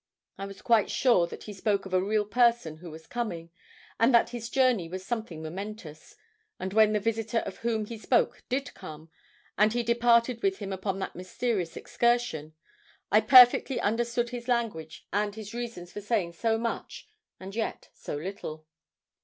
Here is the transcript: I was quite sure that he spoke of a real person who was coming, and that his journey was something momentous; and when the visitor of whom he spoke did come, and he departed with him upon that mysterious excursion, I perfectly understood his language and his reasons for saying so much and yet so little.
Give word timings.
I 0.39 0.47
was 0.47 0.63
quite 0.63 0.89
sure 0.89 1.27
that 1.27 1.43
he 1.43 1.53
spoke 1.53 1.85
of 1.85 1.93
a 1.93 2.01
real 2.01 2.25
person 2.25 2.77
who 2.77 2.89
was 2.89 3.05
coming, 3.05 3.51
and 3.99 4.11
that 4.15 4.29
his 4.31 4.49
journey 4.49 4.89
was 4.89 5.05
something 5.05 5.43
momentous; 5.43 6.15
and 6.59 6.73
when 6.73 6.93
the 6.93 6.99
visitor 6.99 7.37
of 7.45 7.57
whom 7.57 7.85
he 7.85 7.99
spoke 7.99 8.41
did 8.49 8.73
come, 8.73 9.11
and 9.59 9.73
he 9.73 9.83
departed 9.83 10.41
with 10.41 10.57
him 10.57 10.73
upon 10.73 10.97
that 10.97 11.15
mysterious 11.15 11.77
excursion, 11.77 12.55
I 13.11 13.21
perfectly 13.21 13.79
understood 13.79 14.31
his 14.31 14.47
language 14.47 15.05
and 15.13 15.35
his 15.35 15.53
reasons 15.53 15.93
for 15.93 16.01
saying 16.01 16.33
so 16.33 16.57
much 16.57 17.07
and 17.39 17.55
yet 17.55 17.89
so 17.93 18.15
little. 18.15 18.65